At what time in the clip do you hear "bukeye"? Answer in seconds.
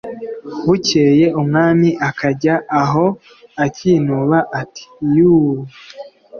0.65-1.25